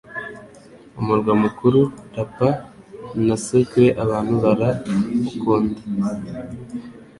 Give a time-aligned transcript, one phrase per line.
[0.99, 1.79] Umurwa mukuru:
[2.15, 2.57] La Paz
[3.25, 4.69] na Sucre abantu bara
[5.21, 5.79] w’ukunda